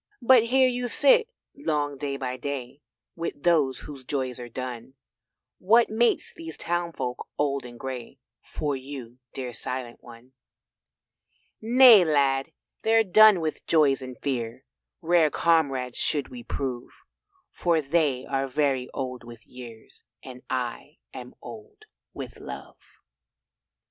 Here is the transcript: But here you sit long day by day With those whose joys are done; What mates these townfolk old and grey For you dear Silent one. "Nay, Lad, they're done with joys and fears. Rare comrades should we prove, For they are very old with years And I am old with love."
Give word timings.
But 0.23 0.45
here 0.45 0.67
you 0.67 0.87
sit 0.87 1.29
long 1.55 1.95
day 1.95 2.17
by 2.17 2.35
day 2.35 2.81
With 3.15 3.43
those 3.43 3.81
whose 3.81 4.03
joys 4.03 4.39
are 4.39 4.49
done; 4.49 4.95
What 5.59 5.91
mates 5.91 6.33
these 6.35 6.57
townfolk 6.57 7.27
old 7.37 7.65
and 7.65 7.79
grey 7.79 8.17
For 8.41 8.75
you 8.75 9.19
dear 9.35 9.53
Silent 9.53 10.01
one. 10.03 10.31
"Nay, 11.61 12.03
Lad, 12.03 12.51
they're 12.81 13.03
done 13.03 13.41
with 13.41 13.67
joys 13.67 14.01
and 14.01 14.17
fears. 14.17 14.63
Rare 15.03 15.29
comrades 15.29 15.99
should 15.99 16.29
we 16.29 16.41
prove, 16.41 16.89
For 17.51 17.79
they 17.79 18.25
are 18.25 18.47
very 18.47 18.89
old 18.95 19.23
with 19.23 19.45
years 19.45 20.01
And 20.23 20.41
I 20.49 20.97
am 21.13 21.35
old 21.43 21.85
with 22.11 22.39
love." 22.39 22.77